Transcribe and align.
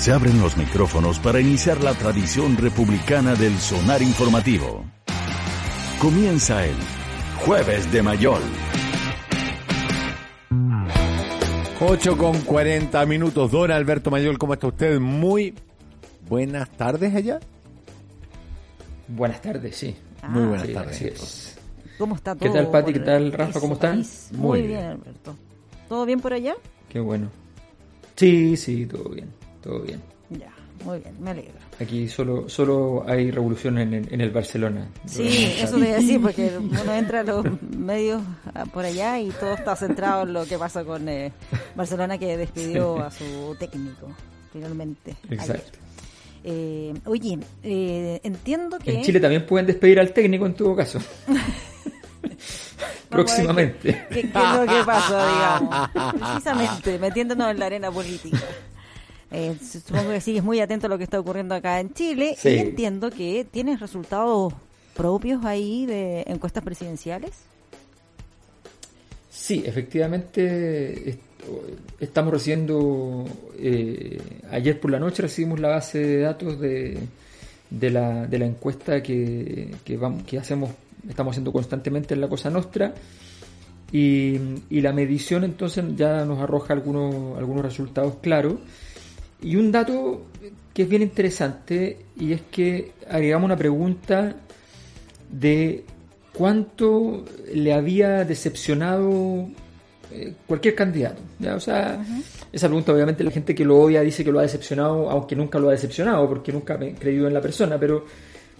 Se 0.00 0.12
abren 0.12 0.40
los 0.40 0.56
micrófonos 0.56 1.18
para 1.18 1.40
iniciar 1.42 1.84
la 1.84 1.92
tradición 1.92 2.56
republicana 2.56 3.34
del 3.34 3.58
sonar 3.58 4.00
informativo. 4.00 4.82
Comienza 6.00 6.64
el 6.64 6.74
Jueves 7.44 7.92
de 7.92 8.02
Mayol. 8.02 8.40
8 11.82 12.16
con 12.16 12.40
40 12.40 13.04
minutos. 13.04 13.50
Don 13.50 13.70
Alberto 13.70 14.10
Mayol, 14.10 14.38
¿cómo 14.38 14.54
está 14.54 14.68
usted? 14.68 14.98
Muy 14.98 15.52
buenas 16.26 16.70
tardes 16.70 17.14
allá. 17.14 17.38
Buenas 19.06 19.42
tardes, 19.42 19.76
sí. 19.76 19.94
Muy 20.30 20.44
buenas 20.44 20.66
Sí, 20.66 20.72
tardes. 20.72 21.58
¿Cómo 21.98 22.14
está 22.16 22.34
todo? 22.34 22.50
¿Qué 22.50 22.58
tal, 22.58 22.70
Pati? 22.70 22.94
¿Qué 22.94 23.00
tal, 23.00 23.32
Rafa? 23.32 23.60
¿Cómo 23.60 23.74
están? 23.74 24.02
Muy 24.32 24.38
Muy 24.40 24.58
bien. 24.62 24.70
bien, 24.70 24.84
Alberto. 24.92 25.36
¿Todo 25.90 26.06
bien 26.06 26.20
por 26.20 26.32
allá? 26.32 26.54
Qué 26.88 27.00
bueno. 27.00 27.28
Sí, 28.16 28.56
sí, 28.56 28.86
todo 28.86 29.10
bien, 29.10 29.28
todo 29.62 29.80
bien. 29.80 30.00
Ya, 30.30 30.52
muy 30.84 30.98
bien, 31.00 31.14
me 31.20 31.30
alegro. 31.30 31.54
Aquí 31.80 32.08
solo, 32.08 32.48
solo 32.48 33.04
hay 33.08 33.30
revolución 33.30 33.78
en, 33.78 33.94
el- 33.94 34.12
en 34.12 34.20
el 34.20 34.30
Barcelona. 34.30 34.88
Sí, 35.06 35.52
eso 35.58 35.76
te 35.78 35.86
iba 35.86 35.96
a 35.96 36.00
decir, 36.00 36.20
porque 36.22 36.52
uno 36.58 36.94
entra 36.94 37.20
a 37.20 37.24
los 37.24 37.44
medios 37.76 38.22
por 38.72 38.84
allá 38.84 39.18
y 39.18 39.30
todo 39.30 39.54
está 39.54 39.74
centrado 39.76 40.22
en 40.22 40.32
lo 40.34 40.44
que 40.46 40.56
pasa 40.58 40.84
con 40.84 41.08
eh, 41.08 41.32
Barcelona, 41.74 42.16
que 42.18 42.36
despidió 42.36 42.98
a 43.02 43.10
su 43.10 43.56
técnico, 43.58 44.08
finalmente. 44.52 45.16
ayer. 45.24 45.40
Exacto. 45.40 45.78
Eh, 46.44 46.94
oye, 47.04 47.38
eh, 47.62 48.20
entiendo 48.22 48.78
que... 48.78 48.94
En 48.94 49.02
Chile 49.02 49.20
también 49.20 49.44
pueden 49.46 49.66
despedir 49.66 49.98
al 50.00 50.12
técnico 50.12 50.46
en 50.46 50.54
todo 50.54 50.74
caso. 50.76 50.98
Próximamente. 53.08 54.06
¿Qué, 54.10 54.22
qué 54.22 54.26
es 54.28 54.54
lo 54.54 54.66
que 54.66 54.84
pasa, 54.86 55.26
digamos? 55.28 55.90
Precisamente, 56.30 56.98
metiéndonos 56.98 57.50
en 57.50 57.58
la 57.58 57.66
arena 57.66 57.90
política. 57.90 58.38
Eh, 59.32 59.54
supongo 59.62 60.10
que 60.10 60.20
sigues 60.20 60.42
muy 60.42 60.60
atento 60.60 60.86
a 60.86 60.90
lo 60.90 60.98
que 60.98 61.04
está 61.04 61.20
ocurriendo 61.20 61.54
acá 61.54 61.78
en 61.80 61.92
Chile 61.94 62.34
Sí. 62.36 62.48
y 62.50 62.58
entiendo 62.58 63.10
que 63.10 63.46
tienes 63.48 63.78
resultados 63.80 64.52
propios 64.96 65.44
ahí 65.44 65.86
de 65.86 66.24
encuestas 66.26 66.64
presidenciales. 66.64 67.30
Sí, 69.30 69.62
efectivamente 69.64 71.10
est- 71.10 71.20
estamos 72.00 72.32
recibiendo, 72.32 73.24
eh, 73.58 74.20
ayer 74.50 74.78
por 74.80 74.90
la 74.90 74.98
noche 74.98 75.22
recibimos 75.22 75.60
la 75.60 75.68
base 75.68 75.98
de 75.98 76.20
datos 76.20 76.58
de, 76.60 76.98
de, 77.70 77.90
la, 77.90 78.26
de 78.26 78.38
la 78.38 78.46
encuesta 78.46 79.02
que, 79.02 79.70
que, 79.84 79.96
vamos, 79.96 80.24
que 80.24 80.38
hacemos, 80.38 80.70
estamos 81.08 81.32
haciendo 81.32 81.52
constantemente 81.52 82.14
en 82.14 82.20
la 82.20 82.28
Cosa 82.28 82.50
Nostra 82.50 82.92
y, 83.92 84.38
y 84.68 84.80
la 84.80 84.92
medición 84.92 85.44
entonces 85.44 85.84
ya 85.96 86.24
nos 86.24 86.40
arroja 86.40 86.72
algunos, 86.74 87.38
algunos 87.38 87.64
resultados 87.64 88.16
claros 88.20 88.54
y 89.42 89.56
un 89.56 89.72
dato 89.72 90.26
que 90.74 90.82
es 90.82 90.88
bien 90.88 91.02
interesante 91.02 91.98
y 92.18 92.32
es 92.32 92.42
que 92.50 92.92
agregamos 93.08 93.46
una 93.46 93.56
pregunta 93.56 94.36
de 95.30 95.84
cuánto 96.32 97.24
le 97.52 97.72
había 97.72 98.24
decepcionado 98.24 99.48
eh, 100.12 100.34
cualquier 100.46 100.74
candidato. 100.74 101.22
¿ya? 101.38 101.54
O 101.54 101.60
sea, 101.60 102.04
esa 102.52 102.66
pregunta 102.66 102.92
obviamente 102.92 103.24
la 103.24 103.30
gente 103.30 103.54
que 103.54 103.64
lo 103.64 103.78
odia 103.78 104.00
dice 104.02 104.24
que 104.24 104.32
lo 104.32 104.38
ha 104.38 104.42
decepcionado, 104.42 105.10
aunque 105.10 105.36
nunca 105.36 105.58
lo 105.58 105.68
ha 105.68 105.72
decepcionado, 105.72 106.28
porque 106.28 106.52
nunca 106.52 106.74
ha 106.74 106.78
creído 106.78 107.26
en 107.26 107.34
la 107.34 107.40
persona, 107.40 107.78
pero, 107.78 108.04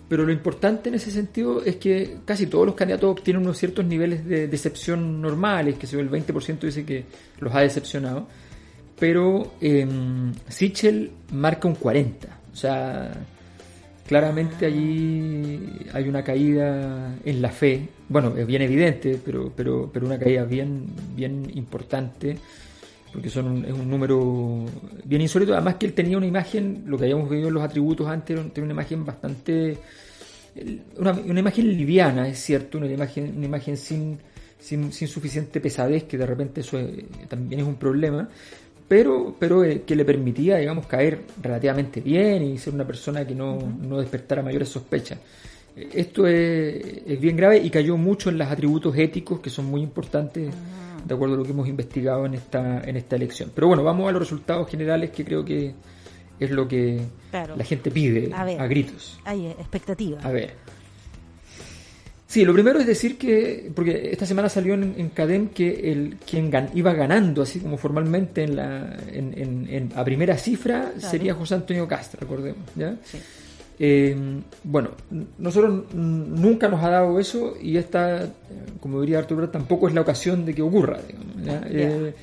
pero 0.09 0.25
lo 0.25 0.33
importante 0.33 0.89
en 0.89 0.97
ese 0.97 1.11
sentido 1.11 1.63
es 1.65 1.77
que 1.77 2.19
casi 2.25 2.47
todos 2.47 2.67
los 2.67 2.75
candidatos 2.75 3.11
obtienen 3.11 3.43
unos 3.43 3.59
ciertos 3.59 3.85
niveles 3.85 4.25
de 4.27 4.49
decepción 4.49 5.21
normales, 5.21 5.77
que 5.77 5.87
el 5.87 6.11
20% 6.11 6.61
dice 6.61 6.85
que 6.85 7.05
los 7.41 7.55
ha 7.55 7.61
decepcionado, 7.61 8.27
pero 9.01 9.55
eh, 9.61 9.87
Sichel 10.49 11.11
marca 11.33 11.67
un 11.67 11.75
40%, 11.77 12.29
o 12.53 12.57
sea, 12.57 13.11
Claramente 14.07 14.67
allí 14.67 15.61
hay 15.93 16.09
una 16.09 16.25
caída 16.25 17.15
en 17.25 17.41
la 17.41 17.49
fe, 17.49 17.89
bueno, 18.09 18.37
es 18.37 18.45
bien 18.45 18.61
evidente, 18.63 19.21
pero, 19.25 19.53
pero, 19.55 19.89
pero 19.93 20.05
una 20.05 20.19
caída 20.19 20.43
bien, 20.43 20.85
bien 21.15 21.49
importante, 21.55 22.37
porque 23.13 23.31
son 23.31 23.47
un- 23.47 23.65
es 23.65 23.73
un 23.73 23.89
número 23.89 24.65
bien 25.05 25.23
insólito. 25.23 25.53
Además 25.55 25.77
que 25.77 25.87
él 25.87 25.93
tenía 25.93 26.17
una 26.17 26.27
imagen, 26.27 26.83
lo 26.87 26.99
que 26.99 27.05
habíamos 27.05 27.31
visto 27.31 27.47
en 27.47 27.55
los 27.55 27.63
atributos 27.63 28.09
antes, 28.09 28.37
tenía 28.53 28.65
una 28.65 28.73
imagen 28.73 29.05
bastante, 29.05 29.79
una, 30.99 31.13
una 31.13 31.39
imagen 31.41 31.69
liviana, 31.77 32.27
es 32.29 32.41
cierto, 32.41 32.79
una 32.79 32.89
imagen, 32.89 33.35
una 33.37 33.47
imagen 33.47 33.77
sin, 33.77 34.19
sin, 34.59 34.93
sin 34.93 35.07
suficiente 35.07 35.61
pesadez, 35.61 36.03
que 36.03 36.19
de 36.19 36.27
repente 36.27 36.63
eso 36.63 36.81
eh, 36.81 37.05
también 37.29 37.61
es 37.61 37.67
un 37.69 37.77
problema, 37.77 38.29
pero, 38.91 39.37
pero 39.39 39.63
eh, 39.63 39.83
que 39.87 39.95
le 39.95 40.05
permitía, 40.05 40.57
digamos, 40.57 40.85
caer 40.89 41.21
relativamente 41.41 42.01
bien 42.01 42.43
y 42.43 42.59
ser 42.59 42.75
una 42.75 42.85
persona 42.85 43.25
que 43.25 43.37
no, 43.37 43.57
no 43.81 44.01
despertara 44.01 44.43
mayores 44.43 44.69
sospechas. 44.69 45.17
Esto 45.77 46.27
es, 46.27 46.85
es 47.07 47.21
bien 47.21 47.37
grave 47.37 47.59
y 47.59 47.71
cayó 47.71 47.97
mucho 47.97 48.31
en 48.31 48.39
los 48.39 48.49
atributos 48.49 48.97
éticos 48.99 49.39
que 49.39 49.49
son 49.49 49.67
muy 49.67 49.81
importantes 49.81 50.53
de 51.07 51.15
acuerdo 51.15 51.37
a 51.37 51.39
lo 51.39 51.45
que 51.45 51.53
hemos 51.53 51.69
investigado 51.69 52.27
en 52.27 52.35
esta, 52.35 52.83
en 52.83 52.97
esta 52.97 53.15
elección. 53.15 53.53
Pero 53.55 53.69
bueno, 53.69 53.85
vamos 53.85 54.09
a 54.09 54.13
los 54.13 54.23
resultados 54.23 54.69
generales 54.69 55.11
que 55.11 55.25
creo 55.25 55.45
que 55.45 55.73
es 56.41 56.51
lo 56.51 56.67
que 56.67 57.01
Claro. 57.31 57.55
la 57.57 57.63
gente 57.63 57.93
pide 57.93 58.31
A 58.35 58.45
ver. 58.45 58.61
a 58.61 58.67
gritos. 58.67 59.21
Hay 59.25 59.47
expectativa. 59.47 60.19
A 60.21 60.31
ver. 60.33 60.51
Sí, 62.31 62.45
lo 62.45 62.53
primero 62.53 62.79
es 62.79 62.87
decir 62.87 63.19
que, 63.19 63.73
porque 63.75 64.11
esta 64.13 64.25
semana 64.25 64.49
salió 64.49 64.75
en, 64.75 64.95
en 64.97 65.09
Cadem 65.09 65.49
que 65.49 65.91
el 65.91 66.15
quien 66.25 66.49
gan- 66.53 66.71
iba 66.75 66.93
ganando, 66.95 67.43
así 67.43 67.59
como 67.59 67.77
formalmente 67.77 68.45
en 68.45 68.55
la, 68.55 68.97
en, 69.13 69.35
en- 69.37 69.67
en- 69.69 69.91
a 69.97 70.05
primera 70.05 70.39
cifra, 70.39 70.93
sería 70.99 71.35
José 71.35 71.57
Antonio 71.57 71.89
Castro, 71.89 72.21
recordemos. 72.21 72.61
¿ya? 72.77 72.95
Sí. 73.03 73.19
Eh, 73.81 74.17
bueno, 74.63 74.91
nosotros 75.39 75.93
nunca 75.93 76.69
nos 76.69 76.85
ha 76.85 76.91
dado 76.91 77.19
eso 77.19 77.57
y 77.61 77.77
esta, 77.79 78.29
como 78.79 79.01
diría 79.01 79.19
Arturo 79.19 79.49
tampoco 79.49 79.89
es 79.89 79.95
la 79.95 80.03
ocasión 80.03 80.47
de 80.47 80.55
que 80.55 80.63
ocurra. 80.63 81.01
digamos, 81.05 81.35
¿ya? 81.45 81.65
Eh, 81.69 82.15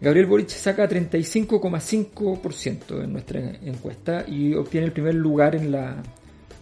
Gabriel 0.00 0.26
Boric 0.26 0.48
saca 0.50 0.88
35,5% 0.88 3.02
en 3.02 3.12
nuestra 3.12 3.40
encuesta 3.64 4.24
y 4.28 4.54
obtiene 4.54 4.86
el 4.86 4.92
primer 4.92 5.14
lugar 5.14 5.56
en 5.56 5.72
la, 5.72 5.96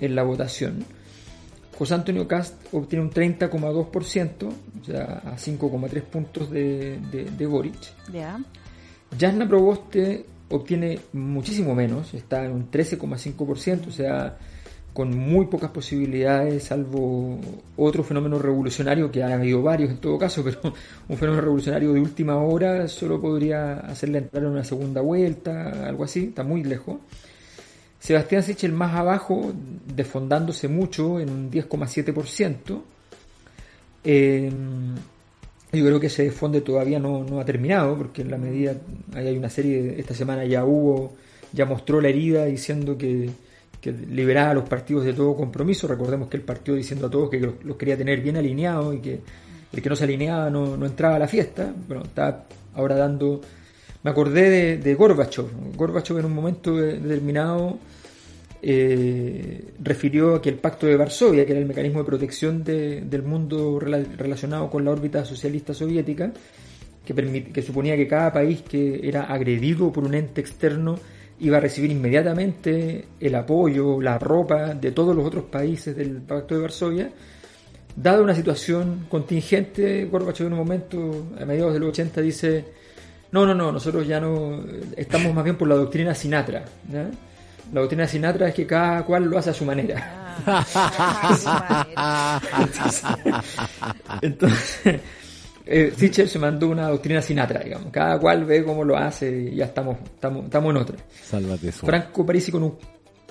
en 0.01 0.15
la 0.15 0.23
votación. 0.23 0.85
José 1.79 1.95
Antonio 1.95 2.27
Cast 2.27 2.75
obtiene 2.75 3.05
un 3.05 3.11
30,2%, 3.13 4.49
o 4.81 4.85
sea, 4.85 5.23
a 5.25 5.37
5,3 5.37 6.03
puntos 6.03 6.51
de, 6.51 6.99
de, 7.13 7.25
de 7.27 7.47
Boric. 7.47 7.79
Jasna 9.17 9.47
Proboste 9.47 10.27
obtiene 10.51 10.99
muchísimo 11.13 11.77
menos, 11.77 12.15
está 12.15 12.45
en 12.45 12.53
un 12.53 12.71
13,5%, 12.71 13.87
o 13.87 13.93
sea, 13.93 14.37
con 14.93 15.17
muy 15.17 15.47
pocas 15.47 15.71
posibilidades, 15.71 16.65
salvo 16.65 17.39
otro 17.77 18.03
fenómeno 18.03 18.41
revolucionario, 18.41 19.13
que 19.13 19.23
han 19.23 19.31
habido 19.31 19.63
varios 19.63 19.91
en 19.91 19.99
todo 19.99 20.19
caso, 20.19 20.43
pero 20.45 20.59
un 21.09 21.17
fenómeno 21.17 21.43
revolucionario 21.43 21.93
de 21.93 22.01
última 22.01 22.39
hora 22.39 22.89
solo 22.89 23.21
podría 23.21 23.75
hacerle 23.75 24.19
entrar 24.19 24.43
en 24.43 24.51
una 24.51 24.65
segunda 24.65 25.01
vuelta, 25.01 25.87
algo 25.87 26.03
así, 26.03 26.25
está 26.25 26.43
muy 26.43 26.65
lejos. 26.65 26.97
Sebastián 28.09 28.43
Sichel 28.43 28.73
más 28.73 28.95
abajo, 28.95 29.53
desfondándose 29.95 30.67
mucho 30.67 31.21
en 31.21 31.29
un 31.29 31.51
10,7%. 31.51 32.81
Eh, 34.03 34.51
yo 35.71 35.85
creo 35.85 36.01
que 36.01 36.07
ese 36.07 36.23
desfonde 36.23 36.63
todavía 36.63 36.99
no, 36.99 37.23
no 37.23 37.39
ha 37.39 37.45
terminado, 37.45 37.99
porque 37.99 38.23
en 38.23 38.31
la 38.31 38.39
medida, 38.39 38.77
ahí 39.13 39.27
hay 39.27 39.37
una 39.37 39.51
serie, 39.51 40.01
esta 40.01 40.15
semana 40.15 40.47
ya 40.47 40.65
hubo, 40.65 41.13
ya 41.53 41.67
mostró 41.67 42.01
la 42.01 42.09
herida 42.09 42.47
diciendo 42.47 42.97
que, 42.97 43.29
liberaba 44.11 44.53
a 44.53 44.55
los 44.55 44.67
partidos 44.67 45.05
de 45.05 45.13
todo 45.13 45.37
compromiso. 45.37 45.87
Recordemos 45.87 46.29
que 46.31 46.39
el 46.39 46.45
partido 46.45 46.79
diciendo 46.79 47.09
a 47.09 47.11
todos 47.11 47.29
que 47.29 47.39
los, 47.41 47.77
quería 47.77 47.99
tener 47.99 48.23
bien 48.23 48.39
alineados 48.39 48.95
y 48.95 49.01
que 49.01 49.21
el 49.71 49.83
que 49.83 49.89
no 49.91 49.97
se 49.97 50.05
alineaba 50.05 50.49
no, 50.49 50.83
entraba 50.87 51.17
a 51.17 51.19
la 51.19 51.29
fiesta. 51.29 51.75
Bueno, 51.87 52.05
está 52.05 52.47
ahora 52.73 52.97
dando... 52.97 53.43
Me 54.03 54.11
acordé 54.13 54.49
de, 54.49 54.79
de 54.79 54.95
Gorbachev. 54.95 55.45
Gorbachev 55.77 56.21
en 56.21 56.25
un 56.25 56.35
momento 56.35 56.75
de- 56.75 57.01
determinado 57.01 57.79
eh, 58.63 59.65
refirió 59.83 60.35
a 60.37 60.43
que 60.43 60.49
el 60.49 60.57
pacto 60.57 60.87
de 60.87 60.97
Varsovia, 60.97 61.45
que 61.47 61.53
era 61.53 61.61
el 61.61 61.67
mecanismo 61.67 62.01
de 62.01 62.05
protección 62.05 62.65
de- 62.65 63.01
del 63.03 63.23
mundo 63.23 63.79
rela- 63.81 64.05
relacionado 64.17 64.69
con 64.71 64.85
la 64.85 64.91
órbita 64.91 65.25
socialista 65.25 65.73
soviética, 65.75 66.33
que, 67.05 67.63
suponía 67.63 67.97
que 67.97 68.07
cada 68.07 68.33
país 68.33 68.63
que 68.69 69.01
era 69.03 69.23
agredido 69.25 69.91
por 69.91 70.05
un 70.05 70.15
ente 70.15 70.41
externo 70.43 70.97
iba 71.41 71.57
a 71.57 71.61
recibir 71.61 71.91
inmediatamente 71.91 73.05
el 73.21 73.35
apoyo, 73.35 74.01
la 74.03 74.19
ropa 74.19 74.75
de 74.75 74.91
todos 74.93 75.17
los 75.17 75.25
otros 75.25 75.45
países 75.45 75.97
del 75.97 76.21
pacto 76.21 76.55
de 76.57 76.61
Varsovia. 76.61 77.11
Dada 77.97 78.21
una 78.21 78.35
situación 78.35 79.07
contingente, 79.09 80.05
Gorbachev 80.05 80.49
en 80.49 80.53
un 80.53 80.59
momento, 80.59 81.29
a 81.41 81.45
mediados 81.47 81.73
de 81.73 81.81
los 81.81 81.89
80, 81.91 82.21
dice, 82.21 82.65
no, 83.33 83.47
no, 83.47 83.55
no, 83.55 83.73
nosotros 83.73 84.07
ya 84.07 84.21
no, 84.21 84.63
estamos 84.97 85.33
más 85.35 85.45
bien 85.45 85.57
por 85.57 85.67
la 85.69 85.77
doctrina 85.77 86.15
Sinatra. 86.15 86.65
¿ya? 86.93 87.11
La 87.73 87.81
doctrina 87.81 88.07
Sinatra 88.07 88.49
es 88.49 88.55
que 88.55 88.67
cada 88.67 89.05
cual 89.05 89.25
lo 89.25 89.39
hace 89.39 89.51
a 89.51 89.55
su 89.55 89.65
manera. 89.65 90.37
Ah, 91.97 92.41
Entonces, 94.23 95.01
eh, 95.67 95.93
se 96.27 96.39
mandó 96.39 96.69
una 96.69 96.89
doctrina 96.89 97.21
Sinatra, 97.21 97.61
digamos. 97.61 97.93
Cada 97.93 98.19
cual 98.19 98.45
ve 98.45 98.65
cómo 98.65 98.85
lo 98.85 98.97
hace 98.97 99.51
y 99.53 99.57
ya 99.57 99.67
estamos, 99.67 99.99
estamos, 100.15 100.45
estamos 100.45 100.71
en 100.71 100.77
otra. 100.79 100.97
Sálvate 101.23 101.69
eso. 101.69 101.87
Franco 101.87 102.25
Parisi 102.25 102.51
con 102.51 102.63
un 102.63 102.79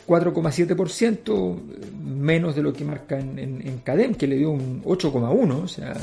4,7%, 0.08 1.60
menos 2.04 2.56
de 2.56 2.62
lo 2.62 2.72
que 2.72 2.86
marca 2.86 3.20
en, 3.20 3.40
en, 3.40 3.80
Cadem, 3.80 4.16
que 4.16 4.28
le 4.28 4.38
dio 4.38 4.52
un 4.52 4.84
8,1%. 4.84 5.64
O 5.64 5.68
sea, 5.68 5.94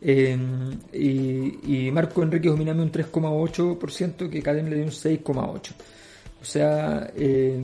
eh, 0.00 0.38
y, 0.92 1.90
Marco 1.90 2.22
Enrique 2.22 2.48
Dominame 2.48 2.82
un 2.82 2.92
3,8%, 2.92 4.30
que 4.30 4.42
Cadem 4.42 4.68
le 4.68 4.76
dio 4.76 4.84
un 4.84 4.90
6,8%. 4.90 5.72
O 6.46 6.48
sea, 6.48 7.10
eh, 7.16 7.60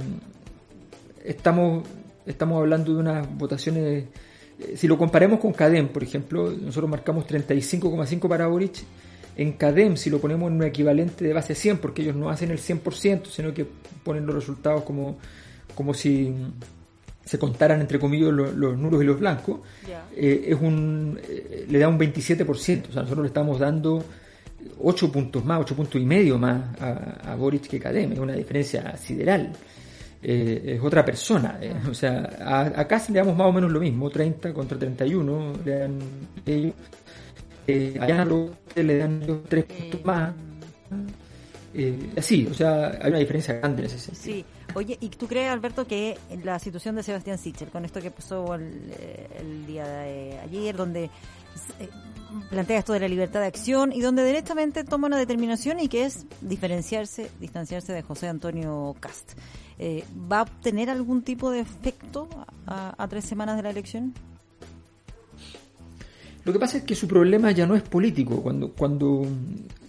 estamos, 1.24 1.86
estamos 2.26 2.58
hablando 2.58 2.92
de 2.92 2.98
unas 2.98 3.38
votaciones 3.38 4.04
eh, 4.58 4.76
si 4.76 4.86
lo 4.88 4.98
comparemos 4.98 5.40
con 5.40 5.52
Cadem, 5.52 5.88
por 5.88 6.02
ejemplo, 6.02 6.50
nosotros 6.50 6.90
marcamos 6.90 7.26
35,5 7.26 8.28
para 8.28 8.46
Boric. 8.46 8.84
En 9.36 9.52
Cadem, 9.52 9.96
si 9.96 10.10
lo 10.10 10.20
ponemos 10.20 10.50
en 10.50 10.56
un 10.56 10.64
equivalente 10.64 11.24
de 11.24 11.32
base 11.32 11.54
100, 11.54 11.78
porque 11.78 12.02
ellos 12.02 12.16
no 12.16 12.28
hacen 12.28 12.50
el 12.50 12.58
100%, 12.58 13.26
sino 13.26 13.54
que 13.54 13.66
ponen 14.04 14.26
los 14.26 14.34
resultados 14.34 14.82
como, 14.82 15.16
como 15.74 15.94
si 15.94 16.34
se 17.24 17.38
contaran 17.38 17.80
entre 17.80 17.98
comillas 17.98 18.32
los, 18.32 18.76
nulos 18.76 19.02
y 19.02 19.06
los 19.06 19.18
blancos, 19.18 19.60
eh, 20.14 20.44
es 20.48 20.60
un, 20.60 21.18
eh, 21.22 21.66
le 21.68 21.78
da 21.78 21.88
un 21.88 21.98
27%. 21.98 22.88
O 22.88 22.92
sea, 22.92 23.02
nosotros 23.02 23.22
le 23.22 23.28
estamos 23.28 23.58
dando 23.58 24.04
8 24.80 25.12
puntos 25.12 25.44
más, 25.44 25.60
8 25.60 25.76
puntos 25.76 26.00
y 26.00 26.04
medio 26.04 26.38
más 26.38 26.80
a, 26.80 27.32
a 27.32 27.36
Boric 27.36 27.68
que 27.68 27.78
Cadem. 27.78 28.12
Es 28.12 28.18
una 28.18 28.34
diferencia 28.34 28.96
sideral. 28.96 29.52
Eh, 30.22 30.74
es 30.76 30.80
otra 30.80 31.04
persona. 31.04 31.58
Eh. 31.60 31.74
O 31.90 31.94
sea, 31.94 32.30
a, 32.40 32.80
acá 32.80 33.02
le 33.08 33.14
damos 33.14 33.36
más 33.36 33.48
o 33.48 33.52
menos 33.52 33.72
lo 33.72 33.80
mismo, 33.80 34.08
30 34.08 34.54
contra 34.54 34.78
31, 34.78 35.52
le 35.64 35.78
dan 35.78 35.98
ellos. 36.46 36.74
Eh, 37.66 37.96
allá 38.00 38.24
le 38.76 38.96
dan 38.98 39.22
ellos 39.22 39.38
3 39.48 39.64
puntos 39.64 40.04
más. 40.04 40.32
Eh, 41.74 42.12
así, 42.16 42.46
o 42.50 42.54
sea, 42.54 42.98
hay 43.00 43.10
una 43.10 43.18
diferencia 43.18 43.54
grande 43.54 43.82
en 43.82 43.86
ese 43.86 43.98
sentido. 43.98 44.36
Sí. 44.36 44.44
Oye, 44.74 44.96
¿y 45.00 45.08
tú 45.08 45.26
crees, 45.26 45.50
Alberto, 45.50 45.86
que 45.86 46.18
la 46.44 46.58
situación 46.58 46.96
de 46.96 47.02
Sebastián 47.02 47.38
Sichel, 47.38 47.68
con 47.68 47.84
esto 47.84 48.00
que 48.00 48.10
pasó 48.10 48.54
el, 48.54 48.92
el 49.38 49.66
día 49.66 49.86
de 49.86 50.38
ayer, 50.40 50.76
donde 50.76 51.10
plantea 52.50 52.78
esto 52.78 52.92
de 52.92 53.00
la 53.00 53.08
libertad 53.08 53.40
de 53.40 53.46
acción 53.46 53.92
y 53.92 54.00
donde 54.00 54.24
directamente 54.24 54.84
toma 54.84 55.06
una 55.06 55.18
determinación 55.18 55.80
y 55.80 55.88
que 55.88 56.04
es 56.04 56.26
diferenciarse, 56.40 57.30
distanciarse 57.40 57.92
de 57.92 58.02
José 58.02 58.28
Antonio 58.28 58.94
Cast. 59.00 59.32
Eh, 59.78 60.04
¿va 60.30 60.40
a 60.40 60.42
obtener 60.42 60.90
algún 60.90 61.22
tipo 61.22 61.50
de 61.50 61.60
efecto 61.60 62.28
a, 62.66 63.06
tres 63.08 63.24
semanas 63.24 63.56
de 63.56 63.62
la 63.62 63.70
elección? 63.70 64.14
Lo 66.44 66.52
que 66.52 66.58
pasa 66.58 66.78
es 66.78 66.84
que 66.84 66.94
su 66.94 67.06
problema 67.06 67.50
ya 67.52 67.66
no 67.66 67.74
es 67.74 67.82
político. 67.82 68.42
Cuando, 68.42 68.72
cuando, 68.72 69.26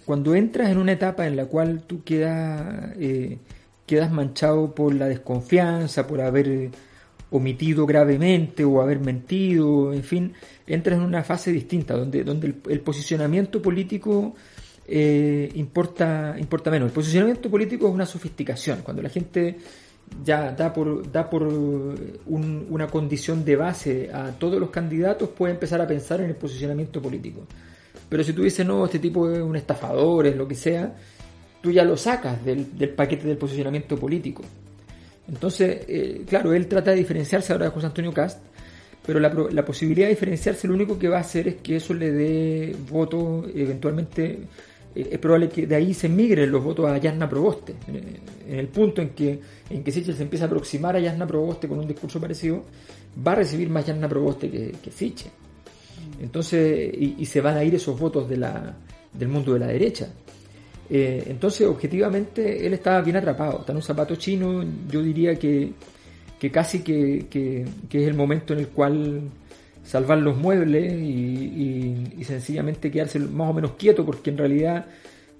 cuando 0.06 0.36
entras 0.36 0.70
en 0.70 0.78
una 0.78 0.94
etapa 0.94 1.28
en 1.28 1.36
la 1.36 1.46
cual 1.46 1.84
tú 1.84 2.04
quedas, 2.04 2.94
eh, 3.00 3.38
quedas 3.86 4.12
manchado 4.12 4.74
por 4.74 4.94
la 4.94 5.08
desconfianza, 5.08 6.08
por 6.08 6.22
haber 6.22 6.72
omitido 7.32 7.86
gravemente 7.86 8.64
o 8.64 8.82
haber 8.82 9.00
mentido, 9.00 9.92
en 9.92 10.04
fin, 10.04 10.34
entras 10.68 11.00
en 11.00 11.06
una 11.06 11.24
fase 11.24 11.52
distinta, 11.52 11.96
donde, 11.96 12.24
donde 12.24 12.54
el, 12.70 12.80
posicionamiento 12.82 13.62
político 13.62 14.36
eh, 14.88 15.50
importa, 15.56 16.36
importa 16.38 16.70
menos. 16.70 16.90
El 16.90 16.94
posicionamiento 16.94 17.50
político 17.50 17.88
es 17.88 17.94
una 17.94 18.06
sofisticación. 18.06 18.82
Cuando 18.84 19.02
la 19.02 19.10
gente 19.10 19.58
ya 20.24 20.52
da 20.52 20.72
por, 20.72 21.12
da 21.12 21.28
por 21.28 21.44
una 21.44 22.88
condición 22.88 23.44
de 23.44 23.56
base 23.56 24.12
a 24.14 24.32
todos 24.32 24.60
los 24.60 24.70
candidatos, 24.70 25.30
puede 25.30 25.54
empezar 25.54 25.82
a 25.82 25.88
pensar 25.88 26.22
en 26.22 26.30
el 26.30 26.36
posicionamiento 26.36 27.02
político. 27.02 27.48
Pero 28.14 28.24
si 28.24 28.34
tú 28.34 28.44
dices, 28.44 28.64
no, 28.64 28.86
este 28.86 29.00
tipo 29.00 29.28
es 29.28 29.42
un 29.42 29.56
estafador, 29.56 30.28
es 30.28 30.36
lo 30.36 30.48
que 30.48 30.54
sea, 30.54 30.94
tú 31.64 31.72
ya 31.72 31.84
lo 31.84 31.98
sacas 31.98 32.46
del, 32.46 32.68
paquete 32.96 33.28
del 33.28 33.38
posicionamiento 33.38 33.98
político. 33.98 34.44
Entonces, 35.28 35.84
eh, 35.88 36.22
claro, 36.28 36.54
él 36.54 36.68
trata 36.68 36.92
de 36.92 36.98
diferenciarse 36.98 37.52
ahora 37.52 37.66
de 37.66 37.72
José 37.72 37.88
Antonio 37.88 38.14
Cast, 38.14 38.40
pero 39.04 39.20
la, 39.20 39.34
la, 39.50 39.66
posibilidad 39.66 40.06
de 40.06 40.14
diferenciarse 40.14 40.68
lo 40.68 40.76
único 40.76 41.00
que 41.00 41.10
va 41.10 41.18
a 41.18 41.22
hacer 41.22 41.48
es 41.48 41.56
que 41.56 41.78
eso 41.78 41.96
le 41.96 42.12
dé 42.12 42.76
votos 42.88 43.48
eventualmente 43.56 44.42
eh, 44.94 45.10
es 45.14 45.18
probable 45.18 45.50
que 45.50 45.66
de 45.66 45.76
ahí 45.76 45.96
se 45.96 46.08
migren 46.08 46.52
los 46.52 46.64
votos 46.64 46.86
a 46.86 47.00
Yasna 47.00 47.28
Proboste. 47.28 47.74
En 48.48 48.60
el 48.60 48.68
punto 48.68 49.02
en 49.02 49.10
que, 49.10 49.40
en 49.72 49.84
que 49.84 49.92
Sichel 49.92 50.16
se 50.16 50.22
empieza 50.22 50.46
a 50.46 50.50
aproximar 50.50 50.96
a 50.96 51.00
Yasna 51.00 51.26
Proboste 51.26 51.68
con 51.68 51.80
un 51.80 51.88
discurso 51.88 52.22
parecido, 52.22 52.64
va 53.28 53.32
a 53.32 53.36
recibir 53.38 53.72
más 53.72 53.88
Yasna 53.88 54.08
Proboste 54.08 54.52
que, 54.52 54.76
que. 54.84 54.92
Entonces, 56.24 56.90
y, 56.98 57.26
se 57.26 57.42
van 57.42 57.58
a 57.58 57.66
ir 57.66 57.76
esos 57.76 58.00
votos 58.00 58.30
de 58.30 58.38
la, 58.38 58.74
del 59.12 59.28
mundo 59.28 59.54
de 59.54 59.60
la 59.60 59.68
derecha. 59.68 60.08
Eh, 60.90 61.22
entonces, 61.28 61.68
objetivamente, 61.68 62.66
él 62.66 62.74
estaba 62.74 63.02
bien 63.02 63.18
atrapado, 63.18 63.60
está 63.60 63.74
en 63.74 63.76
un 63.76 63.84
zapato 63.84 64.16
chino, 64.16 64.64
yo 64.90 65.02
diría 65.02 65.36
que, 65.36 65.74
casi 66.50 66.82
que, 66.82 67.28
que, 67.30 67.66
es 67.92 68.08
el 68.08 68.14
momento 68.14 68.54
en 68.54 68.60
el 68.60 68.70
cual 68.70 69.24
salvar 69.84 70.20
los 70.20 70.38
muebles 70.38 70.94
y, 70.94 72.24
sencillamente 72.24 72.90
quedarse 72.90 73.20
más 73.20 73.50
o 73.50 73.54
menos 73.54 73.72
quieto 73.72 74.06
porque 74.06 74.30
en 74.30 74.38
realidad 74.38 74.86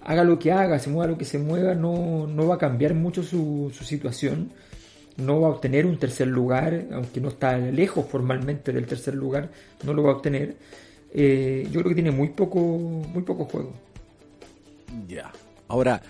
haga 0.02 0.26
lo 0.26 0.38
que 0.38 0.52
haga, 0.52 0.80
se 0.80 0.90
mueva 0.90 1.12
lo 1.12 1.18
que 1.18 1.24
se 1.24 1.40
mueva, 1.40 1.76
no, 1.76 2.28
no 2.28 2.46
va 2.46 2.56
a 2.56 2.58
cambiar 2.58 2.94
mucho 2.94 3.24
su, 3.24 3.72
su 3.74 3.86
situación, 3.86 4.52
no 5.18 5.42
va 5.42 5.48
a 5.48 5.52
obtener 5.52 5.86
un 5.86 5.98
tercer 5.98 6.28
lugar, 6.28 6.86
aunque 6.92 7.22
no 7.22 7.30
está 7.30 7.58
lejos 7.58 8.06
formalmente 8.08 8.72
del 8.72 8.86
tercer 8.86 9.16
lugar, 9.16 9.50
no 9.84 9.94
lo 9.94 10.04
va 10.04 10.12
a 10.12 10.16
obtener. 10.16 10.56
Eh, 11.14 11.68
yo 11.72 11.82
creo 11.82 11.90
que 11.90 11.96
tiene 11.96 12.12
muy 12.12 12.30
poco, 12.30 12.60
muy 12.60 13.24
poco 13.24 13.46
juego. 13.46 13.74
Ya. 15.08 15.32
Ahora, 15.68 16.02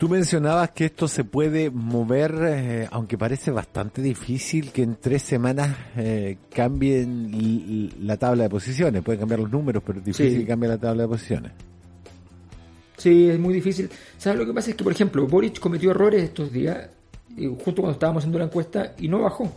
Tú 0.00 0.08
mencionabas 0.08 0.70
que 0.70 0.86
esto 0.86 1.06
se 1.06 1.24
puede 1.24 1.68
mover, 1.68 2.34
eh, 2.40 2.88
aunque 2.90 3.18
parece 3.18 3.50
bastante 3.50 4.00
difícil 4.00 4.72
que 4.72 4.82
en 4.82 4.96
tres 4.96 5.20
semanas 5.20 5.76
eh, 5.94 6.38
cambien 6.48 7.90
la 8.00 8.16
tabla 8.16 8.44
de 8.44 8.48
posiciones. 8.48 9.02
Pueden 9.02 9.20
cambiar 9.20 9.40
los 9.40 9.50
números, 9.50 9.82
pero 9.84 9.98
es 9.98 10.04
difícil 10.06 10.38
que 10.38 10.46
cambie 10.46 10.70
la 10.70 10.78
tabla 10.78 11.02
de 11.02 11.08
posiciones. 11.10 11.52
Sí, 12.96 13.28
es 13.28 13.38
muy 13.38 13.52
difícil. 13.52 13.90
¿Sabes 14.16 14.38
lo 14.38 14.46
que 14.46 14.54
pasa? 14.54 14.70
Es 14.70 14.76
que, 14.76 14.84
por 14.84 14.92
ejemplo, 14.94 15.26
Boric 15.26 15.60
cometió 15.60 15.90
errores 15.90 16.22
estos 16.22 16.50
días, 16.50 16.88
justo 17.46 17.82
cuando 17.82 17.92
estábamos 17.92 18.22
haciendo 18.22 18.38
la 18.38 18.46
encuesta, 18.46 18.94
y 18.98 19.08
no 19.08 19.20
bajó. 19.20 19.50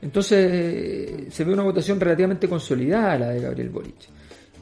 Entonces, 0.00 1.32
se 1.32 1.44
ve 1.44 1.52
una 1.52 1.62
votación 1.62 2.00
relativamente 2.00 2.48
consolidada 2.48 3.18
la 3.18 3.28
de 3.30 3.40
Gabriel 3.40 3.70
Boric. 3.70 4.08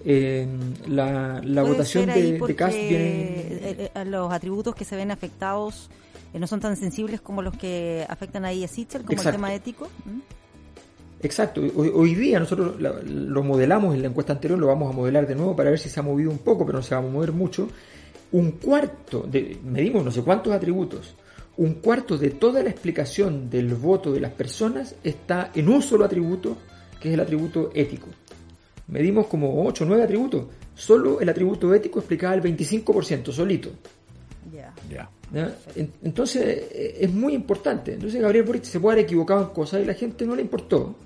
Eh, 0.05 0.47
la, 0.89 1.41
votación 1.63 2.07
de, 2.07 2.39
de 2.39 2.55
Cast 2.55 2.77
viene... 2.77 3.91
Los 4.07 4.33
atributos 4.33 4.75
que 4.75 4.85
se 4.85 4.97
ven 4.97 5.11
afectados 5.11 5.91
eh, 6.33 6.39
no 6.39 6.47
son 6.47 6.61
tan 6.61 6.77
sensibles 6.77 7.21
como 7.21 7.43
los 7.43 7.57
que 7.57 8.05
afectan 8.09 8.45
ahí 8.45 8.65
a 8.65 8.69
Sichel, 8.69 9.05
como 9.05 9.21
el 9.21 9.31
tema 9.31 9.55
ético. 9.55 9.89
¿Mm? 10.05 10.21
Exacto. 11.23 11.61
Hoy, 11.75 12.15
día 12.15 12.39
nosotros 12.39 12.81
lo, 12.81 13.43
modelamos 13.43 13.95
en 13.95 14.03
la 14.03 14.09
encuesta 14.09 14.33
anterior, 14.33 14.59
lo 14.59 14.69
vamos 14.69 14.91
a 14.91 14.97
modelar 14.97 15.27
de 15.27 15.35
nuevo 15.35 15.55
para 15.55 15.71
ver 15.71 15.79
si 15.79 15.91
se 15.91 16.01
ha 16.01 16.03
movido 16.03 16.31
un 16.31 16.39
poco, 16.39 16.65
pero 16.65 16.79
no 16.79 16.83
se 16.83 16.95
va 16.95 17.01
a 17.01 17.05
mover 17.05 17.33
mucho. 17.33 17.69
Un 18.33 18.53
cuarto, 18.53 19.27
de, 19.29 19.59
medimos 19.63 20.05
no 20.05 20.11
sé 20.11 20.23
cuántos 20.23 20.53
atributos, 20.53 21.15
un 21.61 21.75
cuarto 21.75 22.19
de 22.19 22.31
toda 22.31 22.63
la 22.63 22.71
explicación 22.71 23.49
del 23.49 23.75
voto 23.75 24.13
de 24.13 24.21
las 24.21 24.33
personas 24.33 24.95
está 25.05 25.51
en 25.55 25.69
un 25.69 25.83
solo 25.83 26.05
atributo, 26.05 26.57
que 27.01 27.09
es 27.09 27.15
el 27.15 27.21
atributo 27.21 27.71
ético 27.75 28.09
medimos 28.91 29.27
como 29.27 29.65
8 29.67 29.85
o 29.85 29.87
9 29.87 30.03
atributos. 30.03 30.47
Solo 30.75 31.21
el 31.21 31.29
atributo 31.29 31.73
ético 31.75 31.99
explicaba 31.99 32.35
el 32.35 32.43
25%, 32.43 33.33
solito. 33.33 33.71
Ya. 34.53 34.75
Entonces 36.03 36.43
eh, 36.73 36.97
es 37.01 37.13
muy 37.13 37.35
importante. 37.35 37.95
Entonces 37.95 38.21
Gabriel 38.21 38.45
Boric 38.45 38.65
se 38.65 38.81
puede 38.81 38.95
haber 38.95 39.05
equivocado 39.05 39.43
en 39.43 39.49
cosas 39.51 39.83
y 39.83 39.85
la 39.85 39.95
gente 39.95 40.27
no 40.27 40.35
le 40.35 40.43
importó. 40.43 40.97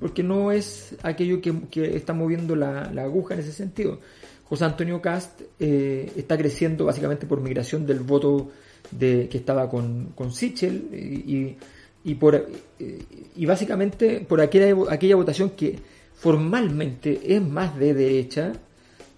Porque 0.00 0.22
no 0.22 0.52
es 0.52 0.94
aquello 1.02 1.40
que, 1.40 1.96
está 1.96 2.14
moviendo 2.14 2.54
la, 2.54 2.84
aguja 2.84 3.34
en 3.34 3.40
ese 3.40 3.52
sentido. 3.52 4.00
José 4.44 4.64
Antonio 4.64 5.02
Cast 5.02 5.42
eh, 5.58 6.10
está 6.16 6.38
creciendo 6.38 6.86
básicamente 6.86 7.26
por 7.26 7.40
migración 7.40 7.84
del 7.84 8.00
voto 8.00 8.50
de, 8.90 9.28
que 9.28 9.38
estaba 9.38 9.68
con, 9.68 10.12
con 10.14 10.32
Sichel 10.32 10.88
y, 10.92 11.56
y, 12.04 12.14
por, 12.14 12.48
y 13.36 13.46
básicamente 13.46 14.20
por 14.20 14.40
aquella, 14.40 14.74
aquella 14.90 15.16
votación 15.16 15.50
que 15.50 15.78
formalmente 16.14 17.20
es 17.34 17.42
más 17.42 17.78
de 17.78 17.94
derecha 17.94 18.52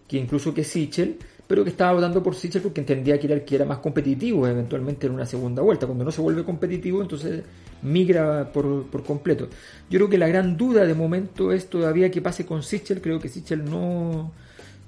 que 0.07 0.19
incluso 0.19 0.53
que 0.53 0.65
Sichel, 0.65 1.19
pero 1.47 1.65
que 1.65 1.71
estaba 1.71 1.93
votando 1.93 2.23
por 2.23 2.35
Sichel 2.35 2.63
porque 2.63 2.81
entendía 2.81 3.19
que 3.19 3.27
era 3.27 3.35
el 3.35 3.45
que 3.45 3.55
era 3.55 3.65
más 3.65 3.79
competitivo 3.79 4.47
eventualmente 4.47 5.07
en 5.07 5.15
una 5.15 5.25
segunda 5.27 5.63
vuelta. 5.63 5.87
Cuando 5.87 6.05
no 6.05 6.11
se 6.11 6.21
vuelve 6.21 6.45
competitivo, 6.45 7.01
entonces 7.01 7.43
migra 7.83 8.53
por, 8.53 8.87
por 8.87 9.05
completo. 9.05 9.49
Yo 9.89 9.99
creo 9.99 10.09
que 10.09 10.19
la 10.19 10.29
gran 10.29 10.57
duda 10.57 10.85
de 10.85 10.95
momento 10.95 11.53
es 11.53 11.69
todavía 11.69 12.11
que 12.11 12.21
pase 12.21 12.45
con 12.45 12.63
Sichel. 12.63 13.01
Creo 13.01 13.21
que 13.21 13.29
Sichel 13.29 13.65
no, 13.65 14.33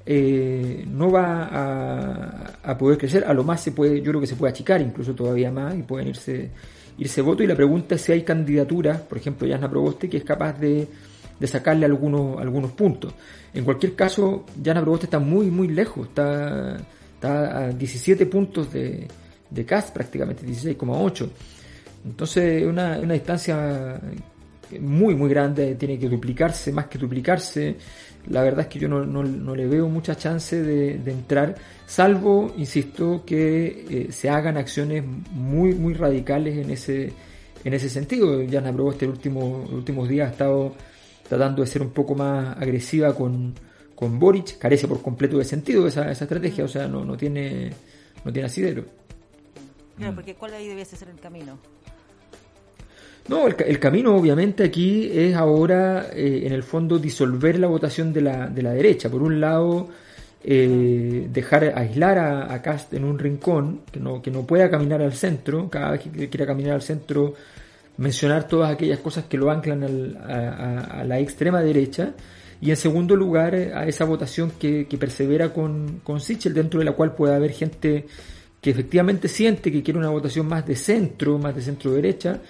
eh, 0.05 0.85
no 0.89 1.11
va 1.11 2.53
a, 2.63 2.79
poder 2.79 2.99
crecer. 2.99 3.25
A 3.25 3.33
lo 3.33 3.45
más 3.45 3.61
se 3.61 3.73
puede, 3.73 4.01
yo 4.01 4.11
creo 4.11 4.21
que 4.21 4.27
se 4.27 4.37
puede 4.37 4.51
achicar 4.51 4.81
incluso 4.81 5.15
todavía 5.15 5.51
más 5.51 5.75
y 5.77 5.83
pueden 5.83 6.09
irse, 6.09 6.51
irse 6.99 7.23
votos. 7.23 7.45
Y 7.45 7.47
la 7.47 7.57
pregunta 7.57 7.95
es 7.95 8.03
si 8.03 8.13
hay 8.13 8.23
candidaturas, 8.23 9.01
por 9.01 9.19
ejemplo, 9.19 9.47
Yasna 9.47 9.69
Proboste, 9.71 10.09
que 10.09 10.17
es 10.17 10.25
capaz 10.25 10.59
de 10.59 10.89
de 11.43 11.49
sacarle 11.49 11.87
algunos, 11.87 12.41
algunos 12.41 12.71
puntos. 12.71 13.13
En 13.53 13.65
cualquier 13.65 13.97
caso, 13.97 14.47
Jana 14.65 14.81
Proboste 14.81 15.07
está 15.07 15.19
muy, 15.19 15.51
muy 15.51 15.67
lejos, 15.67 16.07
está, 16.07 16.77
está 17.15 17.65
a 17.65 17.69
17 17.73 18.27
puntos 18.27 18.73
de, 18.73 19.09
de 19.51 19.65
Cast 19.65 19.93
prácticamente, 19.93 20.47
16,8. 20.47 21.29
Entonces, 22.05 22.65
una, 22.65 22.97
una 23.01 23.15
distancia 23.15 24.01
muy, 24.81 25.17
muy 25.17 25.29
grande, 25.29 25.75
tiene 25.75 25.99
que 25.99 26.09
duplicarse, 26.09 26.71
más 26.71 26.87
que 26.87 26.97
duplicarse. 26.97 27.77
La 28.29 28.43
verdad 28.43 28.61
es 28.61 28.67
que 28.69 28.79
yo 28.79 28.89
no, 28.89 29.05
no, 29.05 29.55
le 29.55 29.67
veo 29.67 29.89
mucha 29.89 30.17
chance 30.17 30.63
de, 30.63 30.95
entrar, 31.11 31.57
salvo, 31.87 32.53
insisto, 32.57 33.25
que 33.27 33.85
eh, 33.91 34.13
se 34.13 34.31
hagan 34.31 34.57
acciones 34.57 35.05
muy, 35.33 35.75
muy 35.75 35.95
radicales 35.95 36.57
en 36.57 36.71
ese, 36.71 37.13
en 37.65 37.75
ese 37.75 37.89
sentido. 37.89 38.41
Jana 38.49 38.73
Proboste 38.73 39.07
el 39.07 39.11
último, 39.11 39.65
los 39.65 39.73
últimos 39.73 40.09
días 40.09 40.29
ha 40.29 40.33
estado 40.33 40.75
tratando 41.29 41.63
de 41.63 41.69
ser 41.69 41.83
un 41.83 41.91
poco 41.91 42.15
más 42.15 42.57
agresiva 42.57 43.15
con, 43.15 43.55
con 43.95 44.19
Boric, 44.19 44.59
carece 44.59 44.87
por 44.87 45.03
completo 45.03 45.39
de 45.39 45.45
sentido 45.45 45.87
esa, 45.89 46.11
esa 46.11 46.25
estrategia, 46.25 46.65
o 46.65 46.69
sea, 46.69 46.87
no, 46.87 47.05
no, 47.05 47.17
tiene, 47.17 47.71
no 48.25 48.33
tiene 48.33 48.47
asidero. 48.47 48.85
Claro, 49.97 50.15
porque 50.15 50.35
¿cuál 50.35 50.55
ahí 50.55 50.69
debiese 50.69 50.97
ser 50.97 51.09
el 51.09 51.19
camino? 51.19 51.59
No, 53.29 53.47
el, 53.47 53.79
camino 53.79 54.17
obviamente 54.17 54.65
aquí 54.65 55.11
es 55.13 55.35
ahora, 55.35 56.09
eh, 56.13 56.43
en 56.45 56.53
el 56.53 56.63
fondo, 56.63 56.99
disolver 56.99 57.59
la 57.59 57.69
votación 57.69 58.13
de 58.13 58.21
la, 58.21 58.49
de 58.49 58.63
la 58.63 58.73
derecha. 58.73 59.09
Por 59.09 59.23
un 59.23 59.41
lado, 59.41 59.89
eh, 60.43 61.29
dejar 61.33 61.73
aislar 61.77 62.19
a, 62.19 62.61
Cast 62.63 62.93
en 62.95 63.05
un 63.05 63.19
rincón, 63.19 63.83
que 63.93 64.01
no, 64.01 64.21
que 64.21 64.31
no 64.31 64.45
pueda 64.45 64.69
caminar 64.69 65.03
al 65.03 65.13
centro, 65.13 65.71
cada 65.71 65.93
vez 65.93 66.01
que 66.01 66.29
quiera 66.29 66.47
caminar 66.47 66.75
al 66.75 66.83
centro, 66.83 67.35
mencionar 67.99 68.49
todas 68.49 68.73
aquellas 68.73 68.99
cosas 68.99 69.27
que 69.27 69.37
lo 69.37 69.51
anclan 69.51 70.17
a, 70.29 71.05
la 71.05 71.19
extrema 71.21 71.61
derecha. 71.61 72.15
Y 72.61 72.71
en 72.71 72.77
segundo 72.77 73.15
lugar, 73.17 73.55
a 73.55 73.87
esa 73.87 74.05
votación 74.05 74.53
que, 74.59 74.87
que 74.87 74.99
persevera 74.99 75.53
con, 75.53 76.01
con 76.03 76.21
Sichel, 76.21 76.55
dentro 76.55 76.81
de 76.81 76.87
la 76.87 76.93
cual 76.93 77.15
puede 77.15 77.35
haber 77.35 77.53
gente 77.53 78.07
que 78.61 78.71
efectivamente 78.71 79.27
siente 79.29 79.73
que 79.73 79.83
quiere 79.83 79.99
una 79.99 80.11
votación 80.11 80.47
más 80.47 80.65
de 80.65 80.77
centro, 80.77 81.39
más 81.39 81.55
de 81.55 81.63
centro 81.63 81.93
derecha, 81.93 82.41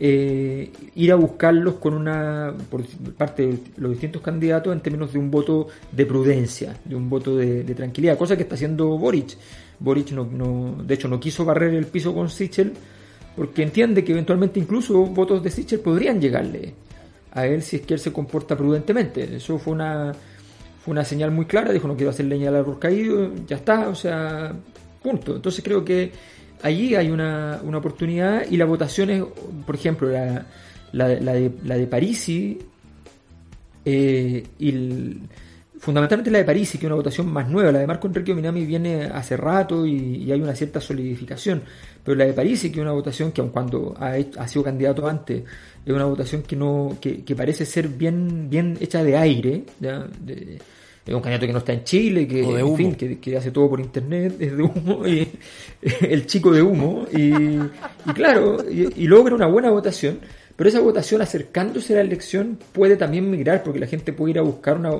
eh, 0.00 0.70
ir 0.96 1.12
a 1.12 1.14
buscarlos 1.14 1.74
con 1.74 1.94
una, 1.94 2.54
por 2.70 2.84
parte 3.16 3.46
de 3.46 3.58
los 3.76 3.92
distintos 3.92 4.22
candidatos, 4.22 4.72
en 4.72 4.80
términos 4.80 5.12
de 5.12 5.18
un 5.18 5.30
voto 5.30 5.68
de 5.92 6.06
prudencia, 6.06 6.76
de 6.84 6.96
un 6.96 7.08
voto 7.08 7.36
de, 7.36 7.62
tranquilidad, 7.74 8.18
cosa 8.18 8.36
que 8.36 8.42
está 8.42 8.54
haciendo 8.54 8.98
Boric. 8.98 9.36
Boric, 9.78 10.12
no, 10.12 10.24
no, 10.24 10.82
de 10.82 10.94
hecho, 10.94 11.08
no 11.08 11.20
quiso 11.20 11.44
barrer 11.44 11.74
el 11.74 11.86
piso 11.86 12.14
con 12.14 12.28
Sichel 12.28 12.72
porque 13.36 13.62
entiende 13.62 14.04
que 14.04 14.12
eventualmente 14.12 14.60
incluso 14.60 15.06
votos 15.06 15.42
de 15.42 15.50
Sichel 15.50 15.80
podrían 15.80 16.20
llegarle 16.20 16.74
a 17.32 17.46
él 17.46 17.62
si 17.62 17.76
es 17.76 17.82
que 17.82 17.94
él 17.94 18.00
se 18.00 18.12
comporta 18.12 18.56
prudentemente. 18.56 19.36
Eso 19.36 19.58
fue 19.58 19.72
una, 19.72 20.14
fue 20.84 20.92
una 20.92 21.04
señal 21.04 21.30
muy 21.32 21.46
clara, 21.46 21.72
dijo 21.72 21.88
no 21.88 21.96
quiero 21.96 22.10
hacer 22.10 22.26
leña 22.26 22.48
al 22.48 22.56
árbol 22.56 22.78
caído, 22.78 23.32
ya 23.46 23.56
está, 23.56 23.88
o 23.88 23.94
sea, 23.94 24.54
punto. 25.02 25.36
Entonces 25.36 25.64
creo 25.64 25.84
que 25.84 26.12
allí 26.64 26.94
hay 26.94 27.10
una, 27.10 27.60
una 27.62 27.78
oportunidad 27.78 28.46
y 28.50 28.56
la 28.56 28.64
votación 28.64 29.10
es, 29.10 29.22
por 29.66 29.74
ejemplo, 29.74 30.08
la, 30.08 30.46
la, 30.92 31.08
de, 31.08 31.52
la 31.62 31.76
de 31.76 31.86
Parisi 31.86 32.58
eh, 33.84 34.42
y 34.58 35.18
fundamentalmente 35.78 36.30
la 36.30 36.38
de 36.38 36.44
Parisi, 36.44 36.78
que 36.78 36.86
es 36.86 36.88
una 36.88 36.96
votación 36.96 37.30
más 37.30 37.50
nueva, 37.50 37.70
la 37.70 37.80
de 37.80 37.86
Marco 37.86 38.06
Enrique 38.06 38.34
Minami 38.34 38.64
viene 38.64 39.04
hace 39.04 39.36
rato 39.36 39.84
y, 39.84 40.32
hay 40.32 40.40
una 40.40 40.54
cierta 40.56 40.80
solidificación, 40.80 41.62
pero 42.02 42.16
la 42.16 42.24
de 42.24 42.32
Parisi, 42.32 42.70
que 42.70 42.78
es 42.78 42.82
una 42.82 42.92
votación 42.92 43.30
que 43.30 43.42
aun 43.42 43.50
cuando 43.50 43.94
ha, 44.00 44.14
ha 44.38 44.48
sido 44.48 44.64
candidato 44.64 45.06
antes, 45.06 45.44
es 45.84 45.92
una 45.92 46.06
votación 46.06 46.42
que 46.44 46.56
no 46.56 46.96
que, 46.98 47.22
que 47.24 47.36
parece 47.36 47.66
ser 47.66 47.88
bien 47.88 48.48
bien 48.48 48.78
hecha 48.80 49.04
de 49.04 49.18
aire, 49.18 49.64
es 51.06 51.14
un 51.14 51.20
candidato 51.20 51.46
que 51.46 51.52
no 51.52 51.58
está 51.58 51.72
en 51.74 51.84
Chile, 51.84 52.26
que, 52.26 52.40
en 52.40 52.76
fin, 52.76 52.94
que, 52.94 53.36
hace 53.36 53.50
todo 53.50 53.68
por 53.68 53.80
internet, 53.80 54.36
es 54.40 54.56
de 54.56 54.62
humo, 54.62 55.06
y, 55.06 55.28
el 56.00 56.26
chico 56.26 56.50
de 56.50 56.62
humo, 56.62 57.06
y, 57.12 57.58
claro, 58.14 58.64
y, 58.68 59.06
logra 59.06 59.34
una 59.34 59.46
buena 59.46 59.70
votación, 59.70 60.20
pero 60.56 60.68
esa 60.68 60.80
votación 60.80 61.20
acercándose 61.20 61.92
a 61.92 61.96
la 61.96 62.02
elección 62.02 62.58
puede 62.72 62.96
también 62.96 63.30
migrar, 63.30 63.62
porque 63.62 63.78
la 63.78 63.86
gente 63.86 64.14
puede 64.14 64.32
ir 64.32 64.38
a 64.38 64.42
buscar 64.42 64.78
una, 64.78 64.92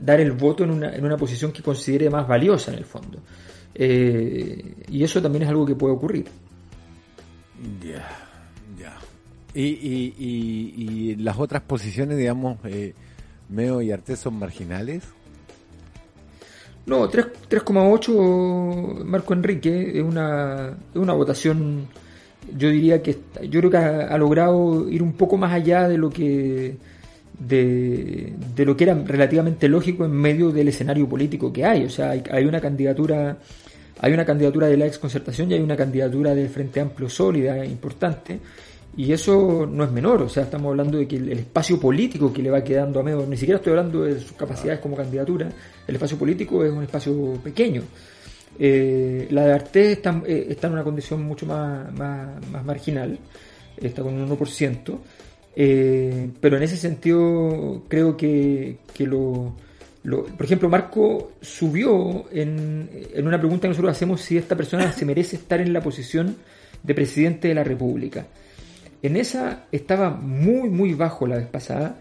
dar 0.00 0.20
el 0.20 0.32
voto 0.32 0.64
en 0.64 0.70
una, 0.70 0.94
en 0.94 1.04
una 1.04 1.16
posición 1.16 1.52
que 1.52 1.62
considere 1.62 2.10
más 2.10 2.26
valiosa 2.26 2.72
en 2.72 2.78
el 2.78 2.84
fondo. 2.84 3.20
Eh, 3.72 4.74
y 4.88 5.04
eso 5.04 5.22
también 5.22 5.44
es 5.44 5.48
algo 5.48 5.64
que 5.64 5.74
puede 5.74 5.94
ocurrir. 5.94 6.26
Ya, 7.80 8.08
ya. 8.80 8.96
Y, 9.54 9.62
y, 9.62 10.14
y, 10.18 11.16
las 11.16 11.38
otras 11.38 11.62
posiciones, 11.62 12.18
digamos, 12.18 12.58
eh, 12.64 12.94
Meo 13.48 13.80
y 13.80 13.92
Artes 13.92 14.18
son 14.18 14.38
marginales. 14.38 15.04
No, 16.86 17.10
3,8 17.10 19.04
Marco 19.04 19.34
Enrique 19.34 19.98
es 19.98 20.02
una, 20.04 20.68
es 20.94 20.96
una 20.96 21.14
votación, 21.14 21.88
yo 22.56 22.68
diría 22.70 23.02
que 23.02 23.18
yo 23.50 23.58
creo 23.58 23.70
que 23.70 23.76
ha, 23.76 24.16
logrado 24.16 24.88
ir 24.88 25.02
un 25.02 25.14
poco 25.14 25.36
más 25.36 25.52
allá 25.52 25.88
de 25.88 25.98
lo 25.98 26.10
que 26.10 26.76
de, 27.40 28.32
de, 28.54 28.64
lo 28.64 28.76
que 28.76 28.84
era 28.84 28.94
relativamente 28.94 29.68
lógico 29.68 30.04
en 30.04 30.12
medio 30.12 30.52
del 30.52 30.68
escenario 30.68 31.08
político 31.08 31.52
que 31.52 31.64
hay. 31.64 31.84
O 31.84 31.90
sea, 31.90 32.10
hay, 32.10 32.22
hay 32.30 32.44
una 32.44 32.60
candidatura, 32.60 33.36
hay 34.00 34.12
una 34.12 34.24
candidatura 34.24 34.68
de 34.68 34.76
la 34.76 34.86
exconcertación 34.86 35.50
y 35.50 35.54
hay 35.54 35.60
una 35.60 35.76
candidatura 35.76 36.36
del 36.36 36.48
Frente 36.48 36.80
Amplio 36.80 37.08
sólida, 37.08 37.64
importante. 37.66 38.38
Y 38.96 39.12
eso 39.12 39.68
no 39.70 39.84
es 39.84 39.92
menor, 39.92 40.22
o 40.22 40.28
sea, 40.28 40.44
estamos 40.44 40.70
hablando 40.70 40.96
de 40.96 41.06
que 41.06 41.16
el, 41.16 41.30
espacio 41.32 41.78
político 41.78 42.32
que 42.32 42.42
le 42.42 42.50
va 42.50 42.64
quedando 42.64 42.98
a 42.98 43.02
Medo, 43.02 43.26
ni 43.26 43.36
siquiera 43.36 43.58
estoy 43.58 43.72
hablando 43.72 44.04
de 44.04 44.18
sus 44.18 44.32
capacidades 44.32 44.80
como 44.80 44.96
candidatura, 44.96 45.50
el 45.86 45.94
espacio 45.94 46.16
político 46.16 46.64
es 46.64 46.72
un 46.72 46.82
espacio 46.82 47.34
pequeño. 47.44 47.82
Eh, 48.58 49.28
la 49.30 49.44
de 49.44 49.52
Arte 49.52 49.92
está, 49.92 50.22
eh, 50.26 50.46
está, 50.48 50.68
en 50.68 50.72
una 50.72 50.82
condición 50.82 51.22
mucho 51.24 51.44
más, 51.44 51.92
más, 51.92 52.64
marginal, 52.64 53.18
está 53.76 54.02
con 54.02 54.14
un 54.14 54.30
1%, 54.30 54.98
eh, 55.56 56.30
pero 56.40 56.56
en 56.56 56.62
ese 56.62 56.78
sentido 56.78 57.82
creo 57.88 58.16
que, 58.16 58.78
que 58.94 59.06
lo, 59.06 59.56
lo, 60.04 60.24
por 60.24 60.46
ejemplo, 60.46 60.70
Marco 60.70 61.32
subió 61.42 62.24
en, 62.32 62.88
en 63.12 63.26
una 63.26 63.38
pregunta 63.38 63.62
que 63.62 63.68
nosotros 63.68 63.94
hacemos 63.94 64.22
si 64.22 64.38
esta 64.38 64.56
persona 64.56 64.90
se 64.90 65.04
merece 65.04 65.36
estar 65.36 65.60
en 65.60 65.74
la 65.74 65.82
posición 65.82 66.34
de 66.82 66.94
presidente 66.94 67.48
de 67.48 67.54
la 67.54 67.64
República. 67.64 68.26
En 69.02 69.16
esa 69.16 69.64
estaba 69.72 70.10
muy, 70.10 70.68
muy 70.68 70.94
bajo 70.94 71.26
la 71.26 71.36
vez 71.36 71.46
pasada. 71.46 72.00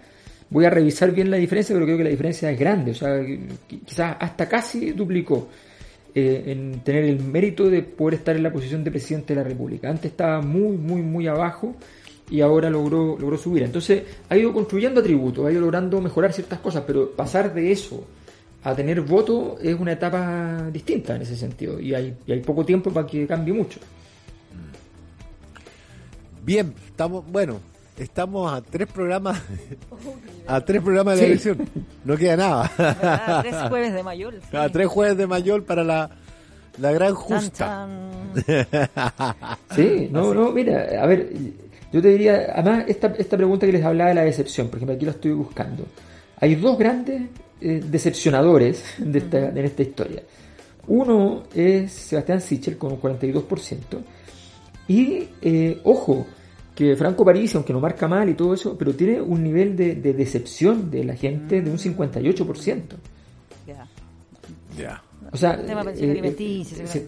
Voy 0.50 0.66
a 0.66 0.70
revisar 0.70 1.12
bien 1.12 1.32
la 1.32 1.38
diferencia, 1.38 1.74
pero 1.74 1.86
creo 1.86 1.98
que 1.98 2.04
la 2.04 2.10
diferencia 2.10 2.52
es 2.52 2.60
grande. 2.60 2.92
O 2.92 2.96
sea, 2.96 3.22
quizás 3.68 4.18
hasta 4.20 4.48
casi 4.48 4.92
duplicó 4.92 5.50
eh, 6.14 6.44
en 6.48 6.80
tener 6.80 7.04
el 7.04 7.20
mérito 7.20 7.70
de 7.70 7.82
poder 7.84 8.16
estar 8.16 8.36
en 8.36 8.44
la 8.44 8.52
posición 8.54 8.84
de 8.84 8.92
presidente 8.92 9.34
de 9.34 9.42
la 9.42 9.48
República. 9.48 9.90
Antes 9.90 10.12
estaba 10.12 10.42
muy, 10.42 10.78
muy, 10.78 11.02
muy 11.02 11.28
abajo 11.28 11.75
y 12.30 12.42
ahora 12.42 12.70
logró, 12.70 13.18
logró 13.20 13.38
subir. 13.38 13.64
Entonces 13.64 14.04
ha 14.30 14.38
ido 14.38 14.54
construyendo 14.54 15.02
atributos, 15.02 15.46
ha 15.46 15.52
ido 15.52 15.62
logrando 15.62 16.00
mejorar 16.00 16.32
ciertas 16.32 16.60
cosas, 16.60 16.84
pero 16.88 17.12
pasar 17.12 17.54
de 17.54 17.72
eso 17.72 18.06
a 18.64 18.75
tener 18.75 19.02
voto 19.02 19.58
es 19.62 19.75
una 19.80 19.92
etapa 19.92 20.70
distinta 20.72 21.16
en 21.16 21.22
ese 21.22 21.36
sentido 21.36 21.80
y 21.80 21.94
hay, 21.94 22.16
y 22.25 22.32
hay 22.32 22.40
poco 22.40 22.66
tiempo 22.66 22.92
para 22.92 23.06
que 23.06 23.28
cambie 23.28 23.54
mucho. 23.54 23.80
Bien, 26.46 26.75
estamos, 26.86 27.25
bueno, 27.32 27.60
estamos 27.98 28.54
a 28.54 28.62
tres 28.62 28.88
programas, 28.88 29.42
a 30.46 30.62
tres 30.62 30.80
programas 30.80 31.20
de 31.20 31.25
elección. 31.25 31.68
No 32.04 32.16
queda 32.16 32.38
nada. 32.38 32.72
A 32.78 33.42
tres 33.42 33.56
jueves 33.68 33.94
de 33.96 34.04
mayo. 34.04 34.30
A 34.54 34.70
tres 34.70 34.88
jueves 34.88 35.18
de 35.18 35.25
mayor 35.25 35.64
para 35.64 35.84
la, 35.84 36.12
la 36.78 36.92
gran 36.92 37.16
justa. 37.16 37.88
Sí, 39.75 40.08
no, 40.12 40.34
no, 40.34 40.52
mira, 40.52 41.02
a 41.02 41.06
ver, 41.08 41.32
yo 41.92 42.02
te 42.02 42.10
diría, 42.10 42.54
además, 42.54 42.86
esta, 42.88 43.08
esta 43.18 43.38
pregunta 43.38 43.66
que 43.66 43.72
les 43.72 43.84
hablaba 43.84 44.10
de 44.10 44.16
la 44.16 44.24
decepción, 44.24 44.68
por 44.68 44.78
ejemplo, 44.78 44.96
aquí 44.96 45.06
lo 45.06 45.12
estoy 45.12 45.32
buscando. 45.32 45.86
Hay 46.40 46.56
dos 46.56 46.78
grandes 46.78 47.24
eh, 47.60 47.82
decepcionadores 47.84 48.84
de 49.00 49.18
esta, 49.18 49.50
en 49.50 49.58
esta 49.58 49.82
historia. 49.82 50.22
Uno 50.88 51.44
es 51.56 51.92
Sebastián 51.92 52.40
Sichel 52.40 52.78
con 52.78 52.92
un 52.92 53.02
42%. 53.02 53.80
Y, 54.88 55.27
eh, 55.42 55.80
ojo, 55.84 56.25
que 56.75 56.96
Franco 56.96 57.24
París, 57.24 57.56
aunque 57.56 57.74
no 57.74 57.80
marca 57.80 58.08
mal 58.08 58.30
y 58.30 58.34
todo 58.34 58.54
eso, 58.54 58.77
pero 58.77 58.94
tiene 58.94 59.22
un 59.22 59.44
nivel 59.44 59.75
de, 59.75 59.96
decepción 59.96 60.92
de 60.92 61.04
la 61.06 61.15
gente 61.15 61.62
de 61.62 61.72
un 61.72 61.77
58%. 61.77 62.82
Ya. 63.65 63.88
Ya. 64.77 65.01
O 65.32 65.38
sea, 65.38 65.54
eh, 65.54 65.65
eh, 65.68 66.65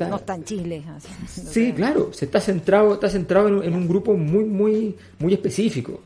no 0.10 0.16
está 0.16 0.36
en 0.36 0.44
Chile. 0.44 0.84
sí, 1.28 1.72
claro, 1.74 2.12
se 2.12 2.26
está 2.26 2.42
centrado, 2.42 2.96
está 2.96 3.10
centrado 3.10 3.64
en, 3.64 3.74
un 3.74 3.88
grupo 3.88 4.14
muy, 4.16 4.44
muy, 4.44 4.96
muy 5.20 5.34
específico. 5.34 6.02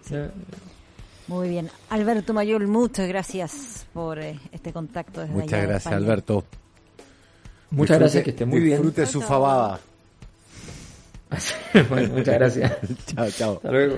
Muy 1.27 1.49
bien. 1.49 1.69
Alberto 1.89 2.33
Mayor, 2.33 2.67
muchas 2.67 3.07
gracias 3.07 3.85
por 3.93 4.19
eh, 4.19 4.37
este 4.51 4.73
contacto. 4.73 5.21
Desde 5.21 5.33
muchas 5.33 5.63
gracias, 5.63 5.93
Alberto. 5.93 6.43
Muchas 7.69 7.99
gracias, 7.99 8.23
que 8.23 8.31
esté 8.31 8.45
muy 8.45 8.59
bien. 8.59 8.81
Disfrute 8.81 9.05
su 9.05 9.21
fabada. 9.21 9.79
bueno, 11.89 12.13
muchas 12.15 12.35
gracias. 12.35 12.71
chao, 13.15 13.29
chao. 13.31 13.55
Hasta 13.55 13.71
luego. 13.71 13.97